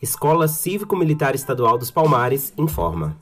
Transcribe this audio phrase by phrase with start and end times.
[0.00, 3.16] Escola Cívico-Militar Estadual dos Palmares informa.